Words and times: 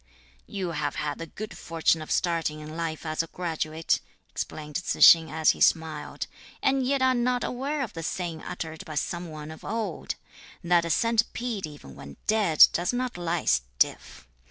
"You 0.47 0.71
have 0.71 0.95
had 0.95 1.19
the 1.19 1.27
good 1.27 1.55
fortune 1.55 2.01
of 2.01 2.09
starting 2.09 2.59
in 2.59 2.75
life 2.75 3.05
as 3.05 3.21
a 3.21 3.27
graduate," 3.27 3.99
explained 4.31 4.77
Tzu 4.77 4.99
tsing 4.99 5.29
as 5.29 5.51
he 5.51 5.61
smiled, 5.61 6.25
"and 6.63 6.83
yet 6.83 7.03
are 7.03 7.13
not 7.13 7.43
aware 7.43 7.83
of 7.83 7.93
the 7.93 8.01
saying 8.01 8.41
uttered 8.41 8.83
by 8.83 8.95
some 8.95 9.29
one 9.29 9.51
of 9.51 9.63
old: 9.63 10.15
that 10.63 10.85
a 10.85 10.89
centipede 10.89 11.67
even 11.67 11.93
when 11.95 12.17
dead 12.25 12.65
does 12.73 12.91
not 12.91 13.15
lie 13.15 13.45
stiff. 13.45 14.27